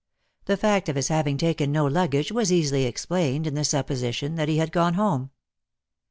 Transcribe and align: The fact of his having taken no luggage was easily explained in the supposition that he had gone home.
The 0.45 0.57
fact 0.57 0.89
of 0.89 0.95
his 0.95 1.09
having 1.09 1.37
taken 1.37 1.71
no 1.71 1.85
luggage 1.85 2.31
was 2.31 2.51
easily 2.51 2.85
explained 2.85 3.45
in 3.45 3.53
the 3.53 3.63
supposition 3.63 4.33
that 4.33 4.49
he 4.49 4.57
had 4.57 4.71
gone 4.71 4.95
home. 4.95 5.29